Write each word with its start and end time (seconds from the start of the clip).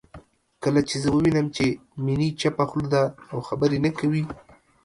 کله 0.63 0.81
چې 0.89 0.95
زه 1.03 1.07
ووينم 1.11 1.47
چې 1.55 1.65
میني 2.05 2.29
چپه 2.39 2.63
خوله 2.69 2.89
ده 2.93 3.03
او 3.31 3.39
خبرې 3.47 3.77
نه 3.85 3.91
کوي 3.99 4.23